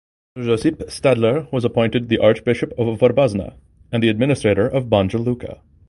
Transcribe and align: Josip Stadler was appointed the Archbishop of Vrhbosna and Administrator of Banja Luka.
Josip 0.35 0.79
Stadler 0.89 1.47
was 1.53 1.63
appointed 1.63 2.09
the 2.09 2.17
Archbishop 2.17 2.71
of 2.75 2.97
Vrhbosna 2.97 3.55
and 3.91 4.03
Administrator 4.03 4.67
of 4.67 4.85
Banja 4.85 5.23
Luka. 5.23 5.61